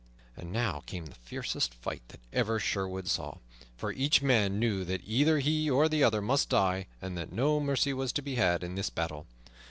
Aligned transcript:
And 0.35 0.51
now 0.51 0.79
came 0.87 1.05
the 1.05 1.13
fiercest 1.13 1.75
fight 1.75 2.01
that 2.07 2.21
ever 2.33 2.59
Sherwood 2.59 3.07
saw; 3.07 3.37
for 3.77 3.91
each 3.91 4.23
man 4.23 4.57
knew 4.57 4.83
that 4.83 5.01
either 5.05 5.37
he 5.37 5.69
or 5.69 5.87
the 5.87 6.03
other 6.03 6.23
must 6.23 6.49
die, 6.49 6.87
and 7.03 7.15
that 7.19 7.31
no 7.31 7.59
mercy 7.59 7.93
was 7.93 8.11
to 8.13 8.23
be 8.23 8.33
had 8.33 8.63
in 8.63 8.73
this 8.73 8.89
battle. 8.89 9.27